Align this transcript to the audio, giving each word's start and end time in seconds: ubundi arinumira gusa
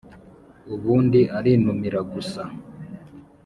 ubundi 0.73 1.19
arinumira 1.37 1.99
gusa 2.13 2.41